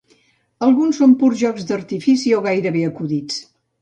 Alguns 0.67 1.01
són 1.01 1.13
purs 1.23 1.37
jocs 1.41 1.67
d'artifici 1.73 2.33
o 2.39 2.43
gairebé 2.47 2.83
acudits. 2.89 3.39